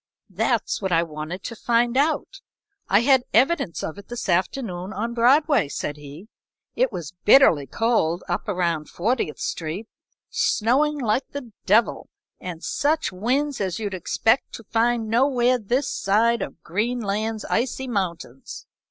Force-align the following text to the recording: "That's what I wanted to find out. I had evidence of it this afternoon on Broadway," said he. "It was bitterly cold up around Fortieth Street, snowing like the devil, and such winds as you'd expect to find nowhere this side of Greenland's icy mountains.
"That's 0.31 0.81
what 0.81 0.91
I 0.91 1.03
wanted 1.03 1.43
to 1.43 1.55
find 1.55 1.95
out. 1.95 2.41
I 2.89 3.01
had 3.01 3.21
evidence 3.35 3.83
of 3.83 3.99
it 3.99 4.07
this 4.07 4.29
afternoon 4.29 4.93
on 4.93 5.13
Broadway," 5.13 5.67
said 5.69 5.95
he. 5.97 6.27
"It 6.75 6.91
was 6.91 7.13
bitterly 7.23 7.67
cold 7.67 8.23
up 8.27 8.47
around 8.49 8.89
Fortieth 8.89 9.37
Street, 9.37 9.87
snowing 10.27 10.97
like 10.97 11.27
the 11.33 11.51
devil, 11.67 12.09
and 12.39 12.63
such 12.63 13.11
winds 13.11 13.61
as 13.61 13.77
you'd 13.77 13.93
expect 13.93 14.53
to 14.53 14.63
find 14.63 15.07
nowhere 15.07 15.59
this 15.59 15.87
side 15.93 16.41
of 16.41 16.63
Greenland's 16.63 17.45
icy 17.45 17.87
mountains. 17.87 18.65